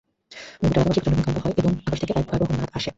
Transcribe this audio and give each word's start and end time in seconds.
গোটা 0.61 0.77
এলাকাব্যাপী 0.77 0.93
প্রচণ্ড 0.95 1.15
ভূমিকম্প 1.17 1.37
হয় 1.43 1.55
এবং 1.59 1.71
আকাশ 1.81 1.97
থেকে 2.01 2.13
এক 2.13 2.25
ভয়াবহ 2.29 2.49
নাদ 2.51 2.69
আসে। 2.77 2.89